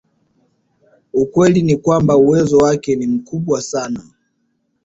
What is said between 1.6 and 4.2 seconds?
ni kwamba uwezo wake ni mkubwa sana